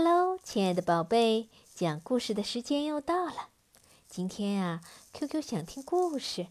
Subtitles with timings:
[0.00, 3.48] Hello，亲爱的宝贝，讲故事的时间又到了。
[4.08, 4.80] 今天啊
[5.12, 6.46] ，QQ 想听故事，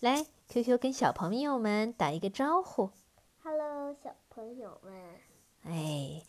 [0.00, 2.88] 来，QQ 跟小朋友们打一个招呼。
[3.44, 4.94] Hello，小朋友们。
[5.64, 6.22] 哎，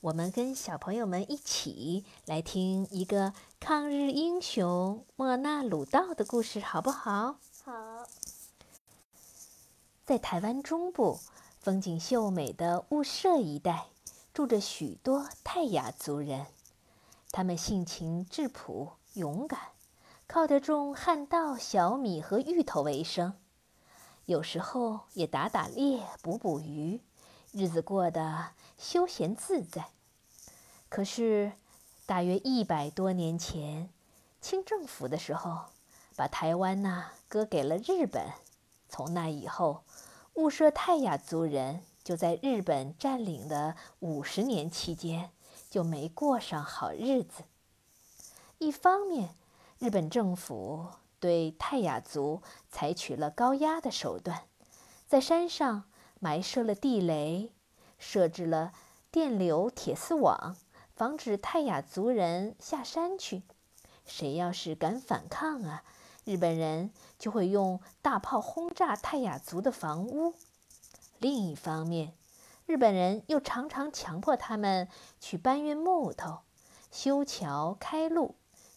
[0.00, 7.36] 我们跟小朋友们一起来听一个抗日英雄莫那鲁道的故事，好不好？
[7.62, 8.06] 好。
[10.06, 11.20] 在台湾中部
[11.60, 13.88] 风景秀美的雾社一带。
[14.36, 16.44] 住着许多泰雅族人，
[17.32, 19.58] 他们性情质朴、勇敢，
[20.26, 23.32] 靠着种旱稻、小米和芋头为生，
[24.26, 27.00] 有时候也打打猎、捕捕鱼，
[27.50, 29.86] 日子过得休闲自在。
[30.90, 31.52] 可是，
[32.04, 33.88] 大约一百多年前，
[34.42, 35.70] 清政府的时候，
[36.14, 38.32] 把台湾呐割给了日本。
[38.90, 39.84] 从那以后，
[40.34, 41.82] 雾社泰雅族人。
[42.06, 45.32] 就在日本占领的五十年期间，
[45.68, 47.42] 就没过上好日子。
[48.58, 49.34] 一方面，
[49.80, 50.86] 日本政府
[51.18, 54.44] 对泰雅族采取了高压的手段，
[55.08, 55.90] 在山上
[56.20, 57.50] 埋设了地雷，
[57.98, 58.72] 设置了
[59.10, 60.54] 电流铁丝网，
[60.94, 63.42] 防止泰雅族人下山去。
[64.04, 65.82] 谁要是敢反抗啊，
[66.24, 70.34] 日本人就会用大炮轰炸泰雅族的房屋。
[71.18, 72.12] 另一方面，
[72.66, 76.40] 日本人又常常强迫他们去搬运木头、
[76.90, 78.34] 修桥、开路，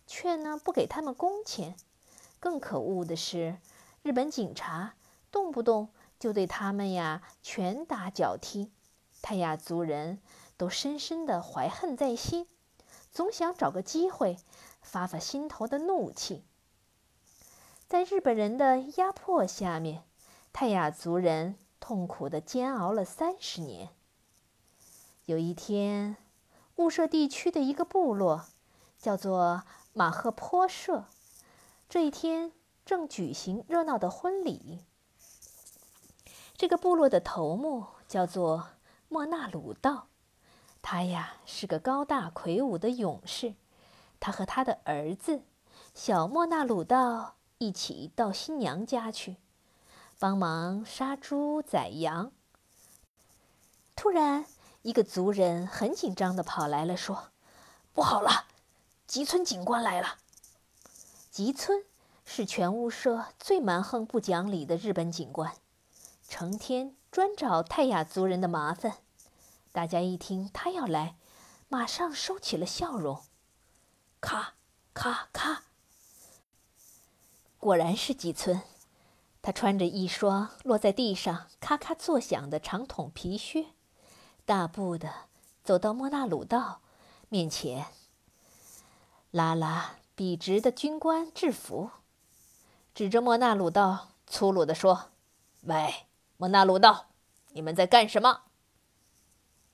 [0.08, 1.76] 却呢不给他们工钱。
[2.40, 3.58] 更可恶的是，
[4.02, 4.94] 日本警察
[5.32, 8.72] 动不动就对他们呀拳打脚踢。
[9.22, 10.22] 泰雅族人
[10.56, 12.48] 都深深的怀恨在心，
[13.12, 14.38] 总想找个机会
[14.82, 16.46] 发发心头的怒气。
[17.88, 20.04] 在日本人的压迫下面，
[20.54, 21.58] 泰雅族人。
[21.80, 23.90] 痛苦的煎熬了三十年。
[25.26, 26.18] 有一天，
[26.78, 28.46] 雾社地区的一个部落，
[28.98, 29.64] 叫做
[29.94, 31.06] 马赫坡社，
[31.88, 32.52] 这一天
[32.86, 34.80] 正举行热闹的婚礼。
[36.58, 38.70] 这个部落的头目叫做
[39.08, 40.08] 莫那鲁道，
[40.82, 43.54] 他呀是个高大魁梧的勇士。
[44.20, 45.44] 他和他的儿子
[45.94, 49.38] 小莫那鲁道一起到新娘家去。
[50.20, 52.34] 帮忙杀猪宰羊。
[53.96, 54.46] 突然，
[54.82, 57.30] 一个族人很紧张地跑来了，说
[57.96, 58.44] ：“不好了，
[59.08, 60.18] 吉村警官来了。”
[61.32, 61.86] 吉村
[62.26, 65.56] 是全屋社最蛮横不讲理的日本警官，
[66.28, 68.98] 成天专找泰雅族人的麻烦。
[69.72, 71.16] 大家一听他要来，
[71.70, 73.24] 马上收起了笑容。
[74.20, 74.56] 咔
[74.94, 75.64] 咔咔，
[77.58, 78.62] 果然是吉村。
[79.42, 83.68] 他穿着一双落在地上咔咔作响的长筒皮靴，
[84.46, 85.14] 大步的
[85.64, 86.82] 走到莫那鲁道
[87.30, 87.88] 面前，
[89.32, 91.92] 拉拉笔直的军官制服，
[92.94, 95.12] 指着莫那鲁道粗鲁的说
[95.64, 97.08] ：“喂，莫那鲁道，
[97.54, 98.42] 你们在干什么？”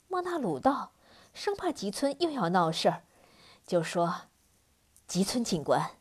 [0.07, 0.91] 莫那鲁道
[1.33, 3.03] 生怕吉村又要闹事儿，
[3.65, 4.21] 就说
[5.07, 5.97] ：“吉村警官，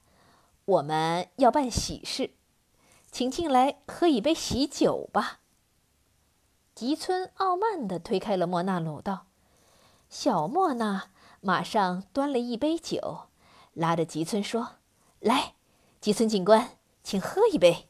[0.66, 2.34] 我们要办喜事。”
[3.14, 5.38] 请进来喝一杯喜酒吧。
[6.74, 9.26] 吉村傲慢地推开了莫那鲁道，
[10.10, 11.10] 小莫那
[11.40, 13.28] 马上端了一杯酒，
[13.72, 14.78] 拉着吉村说
[15.20, 15.54] ：“来，
[16.00, 17.88] 吉村警官，请喝一杯。”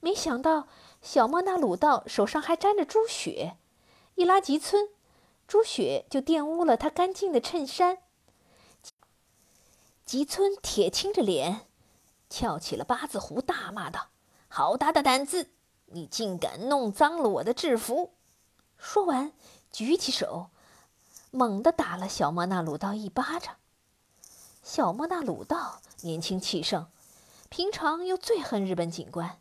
[0.00, 0.68] 没想到
[1.00, 3.56] 小莫那鲁道手上还沾着猪血，
[4.16, 4.90] 一拉吉村，
[5.46, 7.96] 猪血就玷污了他干净的衬衫。
[10.04, 11.66] 吉村铁青着脸，
[12.28, 14.10] 翘起了八字胡，大骂道。
[14.48, 15.50] 好大的胆子！
[15.90, 18.14] 你竟敢弄脏了我的制服！
[18.76, 19.32] 说完，
[19.70, 20.50] 举起手，
[21.30, 23.56] 猛地打了小莫那鲁道一巴掌。
[24.62, 26.86] 小莫那鲁道年轻气盛，
[27.48, 29.40] 平常又最恨日本警官，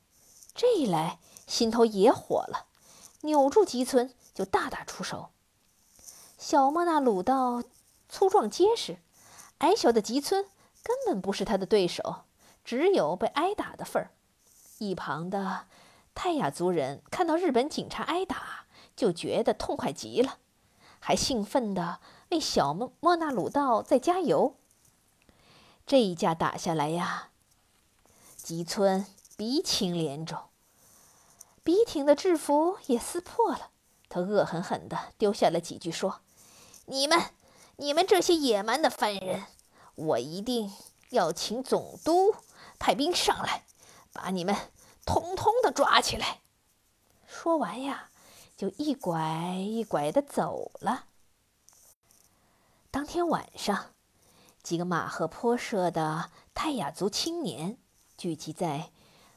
[0.54, 2.68] 这一来心头也火了，
[3.22, 5.30] 扭住吉村就大打出手。
[6.38, 7.64] 小莫那鲁道
[8.08, 9.00] 粗壮结实，
[9.60, 10.46] 矮小的吉村
[10.84, 12.24] 根本不是他的对手，
[12.64, 14.12] 只有被挨打的份儿。
[14.80, 15.68] 一旁的
[16.14, 18.66] 泰雅族人看到日本警察挨打，
[18.96, 20.38] 就觉得痛快极了，
[21.00, 24.56] 还兴奋地为小莫莫那鲁道在加油。
[25.86, 27.30] 这一架打下来呀，
[28.36, 30.40] 吉村鼻青脸肿，
[31.64, 33.72] 笔挺的制服也撕破了。
[34.10, 36.22] 他恶狠狠地丢下了几句，说
[36.88, 37.20] ：“你们，
[37.76, 39.46] 你们这些野蛮的犯人，
[39.96, 40.74] 我一定
[41.10, 42.36] 要请总督
[42.80, 43.64] 派兵上来。”
[44.18, 44.56] 把你们
[45.06, 46.42] 通通的抓起来！
[47.28, 48.10] 说完呀，
[48.58, 51.06] 就一拐一拐的走了。
[52.90, 53.94] 当天晚上，
[54.64, 57.78] 几个马赫坡社的泰雅族青年
[58.18, 58.92] 聚集在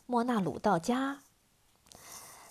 [0.07, 1.21] 莫纳鲁道家。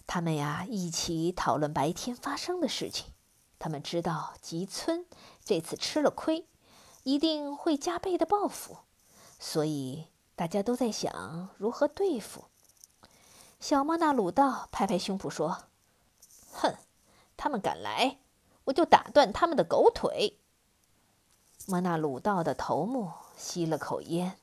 [0.05, 3.13] 他们呀，一起讨论白天发生的事情。
[3.57, 5.05] 他们知道吉村
[5.43, 6.47] 这次吃了亏，
[7.03, 8.77] 一定会加倍的报复，
[9.39, 10.07] 所以
[10.39, 12.45] 大家都在想如何对付。
[13.59, 15.65] 小莫纳鲁道拍拍胸脯说
[16.53, 16.77] ：“哼，
[17.35, 18.19] 他们敢来，
[18.63, 20.39] 我就打断他们的狗腿。”
[21.67, 24.37] 莫纳鲁道的头目吸了口烟，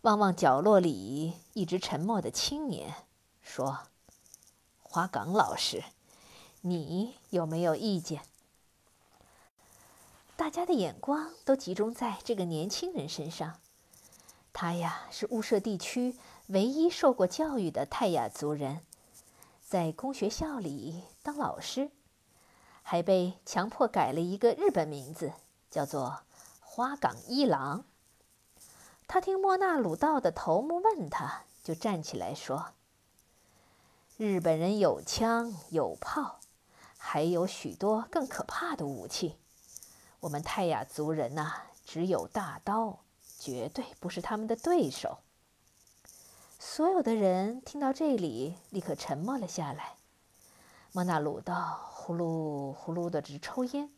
[0.00, 2.92] 望望角落里一直沉默的青年，
[3.40, 3.78] 说。
[4.82, 5.84] 花岗老师，
[6.62, 8.22] 你有没有意见？
[10.36, 13.60] 大家的眼光都集中在这个年轻人身上。
[14.52, 16.16] 他呀，是雾社地区
[16.48, 18.80] 唯一受过教育的泰雅族人，
[19.66, 21.90] 在公学校里当老师，
[22.82, 25.32] 还被强迫改了一个日本名字，
[25.70, 26.20] 叫做
[26.60, 27.84] 花岗一郎。
[29.08, 32.72] 他听莫那鲁道的头目问他，就站起来说。
[34.18, 36.40] 日本人有枪有炮，
[36.96, 39.38] 还有许多更可怕的武器。
[40.20, 41.52] 我们泰雅族人呐，
[41.84, 43.00] 只有大刀，
[43.42, 45.18] 绝对不是他们的对手。
[46.60, 49.96] 所有的人听到这里，立刻沉默了下来。
[50.92, 53.90] 莫纳鲁道呼噜呼噜的直抽烟。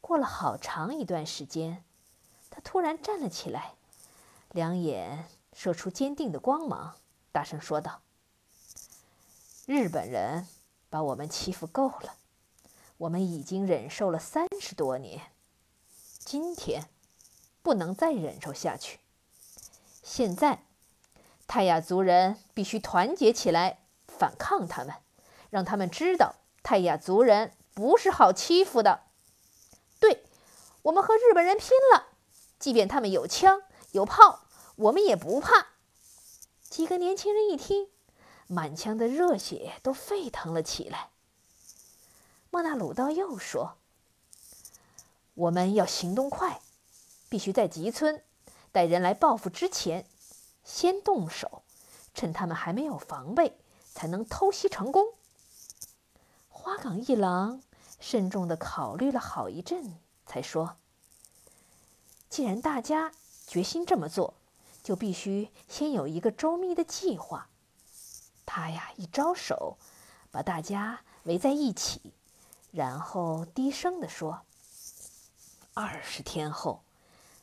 [0.00, 1.82] 过了好长一段时间，
[2.48, 3.72] 他突然站了起来，
[4.52, 6.94] 两眼射出坚定的光芒，
[7.32, 8.02] 大声说道。
[9.66, 10.46] 日本人
[10.88, 12.14] 把我们欺负够了，
[12.98, 15.32] 我们已经忍受了三十多年，
[16.20, 16.88] 今天
[17.70, 18.98] 不能再忍受下去。
[20.02, 20.64] 现在，
[21.46, 24.96] 泰雅族人必须团结起来反抗他们，
[25.50, 26.34] 让他们知道
[26.64, 29.02] 泰雅族人不是好欺负的。
[30.00, 30.24] 对，
[30.82, 32.08] 我们和日本人拼了，
[32.58, 33.62] 即便他们有枪
[33.92, 34.40] 有炮，
[34.74, 35.68] 我们也不怕。
[36.68, 37.86] 几个年轻人一听。
[38.48, 41.10] 满腔的热血都沸腾了起来。
[42.50, 43.76] 莫纳鲁道又说
[45.34, 46.60] ：“我们要行动快，
[47.30, 48.22] 必须在吉村
[48.70, 50.04] 带人来报复之前，
[50.62, 51.62] 先动手，
[52.12, 53.56] 趁他们还没有防备，
[53.94, 55.14] 才能偷袭成功。”
[56.50, 57.62] 花岗一郎
[57.98, 60.76] 慎重地考虑了好一阵，才说
[62.28, 63.12] ：“既然大家
[63.46, 64.34] 决心这么做，
[64.82, 67.48] 就必须先有一个周密的计划。”
[68.44, 69.78] 他呀，一招手，
[70.30, 72.12] 把大家围在一起，
[72.72, 74.42] 然后低声地说
[75.72, 76.82] ：“二十天后，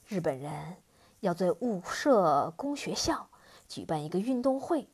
[0.08, 0.78] 日本人
[1.20, 3.30] 要在雾社工学校
[3.68, 4.88] 举办一个运动会，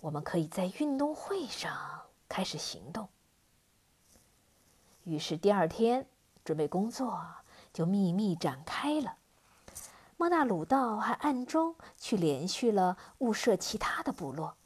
[0.00, 3.08] 我们可以在运动会上开始行动。”
[5.04, 6.06] 于是第二天，
[6.44, 7.24] 准备工作
[7.72, 9.18] 就秘密展开了。
[10.16, 14.56] 莫纳鲁道还暗中去联系了雾社其他的部落。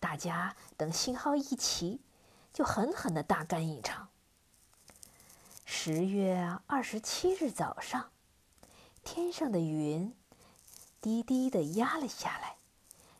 [0.00, 2.00] 大家等信号一齐，
[2.52, 4.08] 就狠狠的大干一场。
[5.64, 8.10] 十月二十七日早上，
[9.10, 10.14] 天上的云
[11.00, 12.56] 低低的压了下来，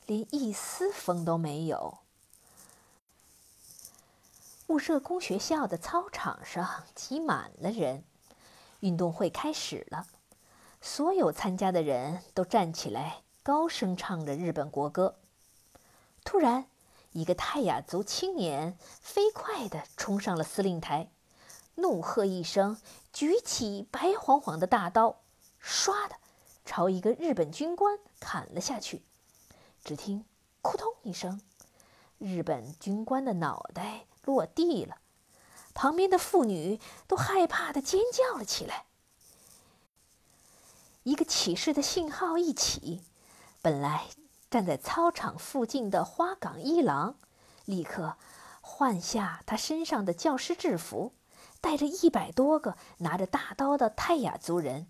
[0.04, 2.00] 连一丝风都没有。
[4.66, 8.04] 雾社工学校的操场上挤满了人，
[8.80, 10.06] 运动会开始了。
[10.82, 15.18] 所有参加的人都站起来，高声唱着日本国歌。
[16.22, 16.66] 突然，
[17.12, 21.10] 一个泰雅族青年飞快地冲上了司令台，
[21.76, 22.76] 怒喝一声，
[23.10, 25.22] 举起白晃晃的大刀，
[25.62, 26.16] 唰的
[26.64, 29.02] 朝一个日本军官砍了下去。
[29.84, 30.24] 只听
[30.62, 31.40] “扑通”一声，
[32.18, 34.98] 日本军官的脑袋落地了，
[35.74, 38.86] 旁边的妇女都害怕的尖叫了起来。
[41.02, 43.02] 一个起事的信号一起，
[43.62, 44.06] 本来。
[44.50, 47.16] 站在操场附近的花岗一郎，
[47.66, 48.16] 立刻
[48.62, 51.12] 换下他身上的教师制服，
[51.60, 54.86] 带着一百多个拿着大刀的泰雅族人，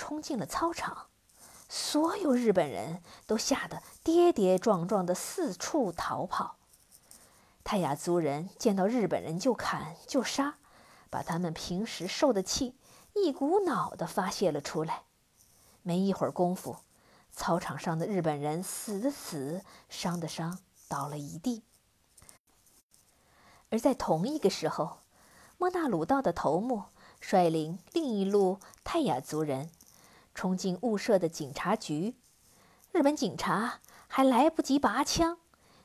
[0.00, 1.08] 冲进了操场。
[1.68, 6.56] 所有日本人都吓得跌跌撞撞的四处逃跑。
[7.62, 10.54] 泰雅族人见到日本人就砍就杀，
[11.10, 12.74] 把他们平时受的气
[13.12, 15.02] 一股脑的发泄了出来。
[15.82, 16.76] 没一会儿功夫。
[17.30, 21.62] 操场上的日本人死的死，伤的伤，倒了一地。
[23.68, 25.00] 而在同一个时候，
[25.58, 26.84] 莫纳鲁道的头目
[27.20, 29.70] 率领另一路泰雅族人
[30.34, 32.14] 冲进雾社的警察局，
[32.92, 35.38] 日本警察还来不及拔枪，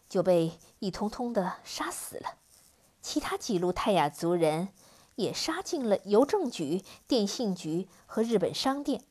[0.08, 2.38] 就被一通通的杀死了。
[3.02, 4.70] 其他几路泰雅族人
[5.16, 9.04] 也杀进了邮政局、电信局和日本商店，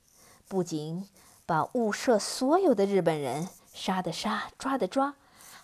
[0.48, 1.08] 不仅
[1.46, 5.14] 把雾社所有的日本人杀的杀、抓的抓，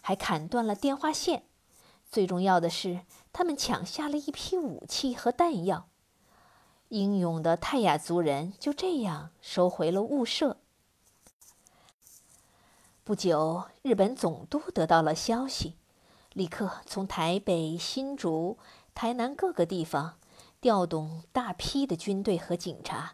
[0.00, 1.44] 还砍断了电话线。
[2.10, 3.00] 最重要的是，
[3.32, 5.89] 他们抢下了一批武器和弹药。
[6.90, 10.56] 英勇的泰雅族人就这样收回了雾社。
[13.04, 15.76] 不久，日本总督得到了消息，
[16.32, 18.58] 立刻从台北、新竹、
[18.92, 20.16] 台南各个地方
[20.60, 23.12] 调动大批的军队和警察，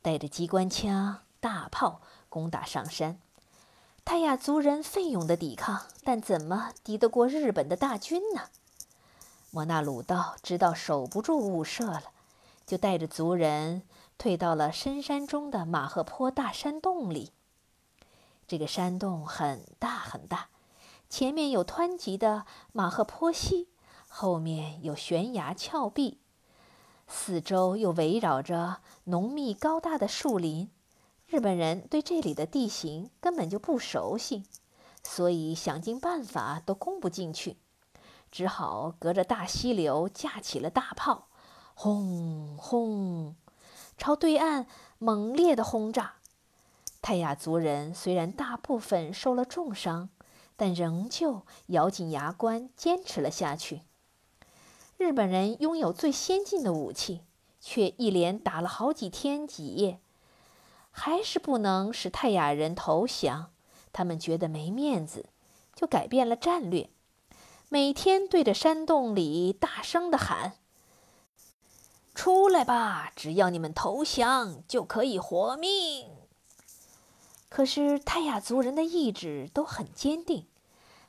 [0.00, 3.20] 带着机关枪、大炮攻打上山。
[4.06, 8.44] 泰雅族人奋勇的抵抗，但怎么敌得过日本的大军呢？
[9.50, 12.04] 摩那鲁道知道守不住雾社了。
[12.68, 13.82] 就带着族人
[14.18, 17.32] 退到了深山中的马赫坡大山洞里。
[18.46, 20.50] 这个山洞很大很大，
[21.08, 22.44] 前面有湍急的
[22.74, 23.68] 马赫坡溪，
[24.06, 26.20] 后面有悬崖峭壁，
[27.06, 30.70] 四周又围绕着浓密高大的树林。
[31.26, 34.44] 日本人对这里的地形根本就不熟悉，
[35.02, 37.56] 所以想尽办法都攻不进去，
[38.30, 41.27] 只好隔着大溪流架起了大炮。
[41.80, 43.36] 轰轰，
[43.96, 44.66] 朝对岸
[44.98, 46.14] 猛烈的轰炸。
[47.00, 50.08] 泰雅族人虽然大部分受了重伤，
[50.56, 53.82] 但仍旧咬紧牙关坚持了下去。
[54.96, 57.20] 日本人拥有最先进的武器，
[57.60, 60.00] 却一连打了好几天几夜，
[60.90, 63.52] 还是不能使泰雅人投降。
[63.92, 65.26] 他们觉得没面子，
[65.76, 66.90] 就改变了战略，
[67.68, 70.54] 每天对着山洞里大声地喊。
[72.18, 73.12] 出来吧！
[73.14, 76.10] 只要你们投降，就可以活命。
[77.48, 80.48] 可是泰雅族人的意志都很坚定，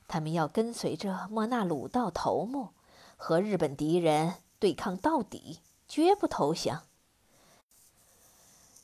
[0.08, 2.70] 他们要跟随着莫那鲁道头目，
[3.18, 6.84] 和日本敌人对抗到底，绝不投降。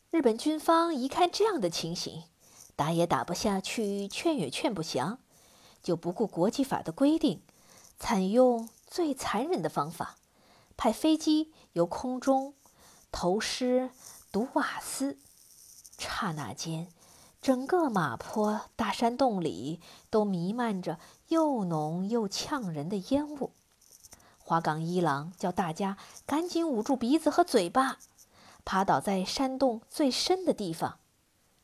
[0.10, 2.24] 日本军方一看这样的情形，
[2.76, 5.20] 打也打不下去，劝也劝不降，
[5.84, 7.44] 就不顾国际法的规定，
[8.00, 10.18] 采用最残忍的方法。
[10.78, 12.54] 派飞机由空中
[13.12, 13.90] 投尸
[14.32, 15.18] 毒瓦斯，
[15.98, 16.90] 刹那间，
[17.42, 19.80] 整个马坡大山洞里
[20.10, 23.52] 都弥漫着又浓又呛人的烟雾。
[24.38, 27.98] 华冈一郎叫大家赶紧捂住鼻子和嘴巴，
[28.64, 31.00] 趴倒在山洞最深的地方。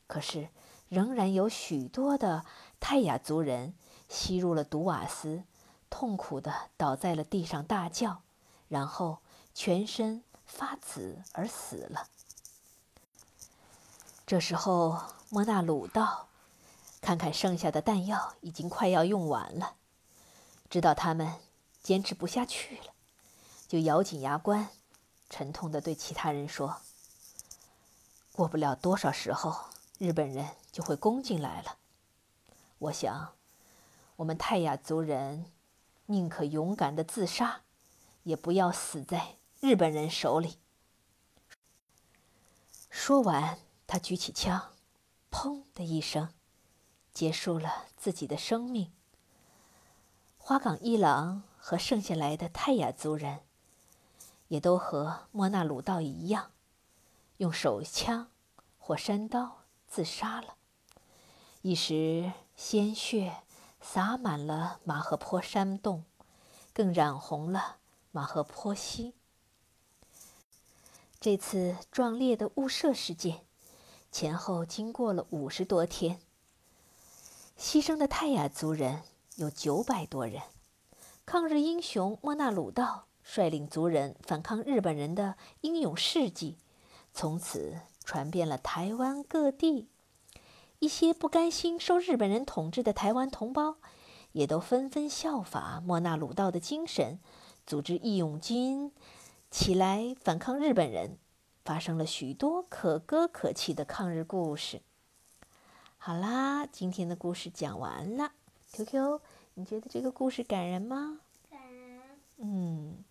[0.06, 0.48] 可是，
[0.88, 2.44] 仍然有许多的
[2.80, 3.74] 泰雅族人
[4.08, 5.44] 吸入了毒瓦斯，
[5.90, 8.22] 痛苦地倒在了地上大叫。
[8.72, 9.18] 然后
[9.52, 12.08] 全身发紫而死了。
[14.26, 14.98] 这时候，
[15.28, 16.28] 莫那鲁道
[17.02, 19.74] 看看剩下的弹药已经快要用完了，
[20.70, 21.34] 知道他们
[21.82, 22.94] 坚持不下去了，
[23.68, 24.70] 就咬紧牙关，
[25.28, 26.80] 沉痛地对其他人说
[28.32, 29.66] ：“过不了多少时候，
[29.98, 31.76] 日本人就会攻进来了。
[32.78, 33.34] 我想，
[34.16, 35.52] 我们泰雅族人
[36.06, 37.60] 宁可勇敢地自杀。”
[38.24, 40.58] 也不要死在日本人手里。
[42.90, 44.72] 说完，他举起枪，
[45.30, 46.32] 砰的一声，
[47.12, 48.92] 结束了自己的生命。
[50.36, 53.40] 花岗一郎和剩下来的泰雅族人，
[54.48, 56.50] 也都和莫那鲁道一样，
[57.38, 58.30] 用手枪
[58.78, 60.56] 或山刀自杀了。
[61.62, 63.44] 一时，鲜血
[63.80, 66.04] 洒满了马河坡山洞，
[66.72, 67.78] 更染红了。
[68.14, 69.14] 马赫坡西。
[71.18, 73.40] 这次壮烈的雾社事件，
[74.10, 76.20] 前后经过了五十多天。
[77.58, 79.02] 牺牲的泰雅族人
[79.36, 80.42] 有九百多人。
[81.24, 86.58] 抗日英雄莫那鲁道率领族人反抗日本人的英勇事迹，
[87.14, 89.88] 从此传遍了台湾各地。
[90.80, 93.76] 一些不甘心受日本人统治的台湾同胞，
[94.32, 97.18] 也都纷纷效法莫那鲁道的精神。
[97.66, 98.92] 组织义勇军
[99.50, 101.18] 起来反抗日本人，
[101.64, 104.82] 发生了许多可歌可泣的抗日故事。
[105.96, 108.32] 好啦，今天的故事讲完了。
[108.72, 109.20] QQ，
[109.54, 111.20] 你觉得这个故事感人吗？
[111.48, 112.00] 感人。
[112.38, 113.04] 嗯，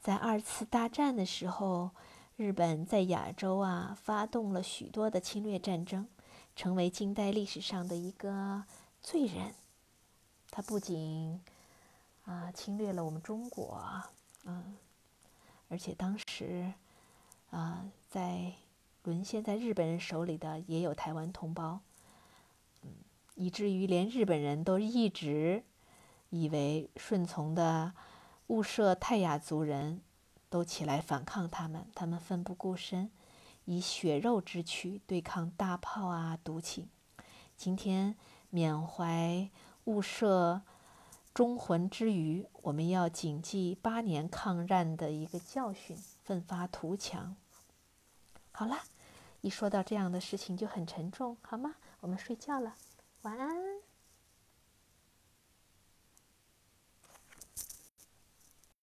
[0.00, 1.90] 在二次大战的时候，
[2.36, 6.06] 日本在亚洲啊发动了许多的侵略战争，
[6.54, 8.64] 成为近代历史上的一个
[9.00, 9.54] 罪人。
[10.50, 11.40] 他不仅
[12.24, 13.82] 啊，侵略了我们中国，
[14.44, 14.76] 嗯，
[15.68, 16.72] 而且当时，
[17.50, 18.52] 啊，在
[19.02, 21.80] 沦陷在日本人手里的也有台湾同胞，
[22.82, 22.90] 嗯，
[23.34, 25.64] 以至于连日本人都一直
[26.30, 27.92] 以为顺从的
[28.46, 30.00] 雾社泰雅族人
[30.48, 31.86] 都起来反抗他们。
[31.94, 33.10] 他们奋不顾身，
[33.64, 36.88] 以血肉之躯对抗大炮啊、毒气。
[37.56, 38.16] 今天
[38.50, 39.50] 缅怀
[39.84, 40.62] 雾社
[41.34, 47.34] 忠魂之余，我们要谨记八年抗战的一个教训，奋发图强。
[48.50, 48.82] 好啦，
[49.40, 51.76] 一说到这样的事情就很沉重，好吗？
[52.00, 52.74] 我们睡觉了，
[53.22, 53.81] 晚安。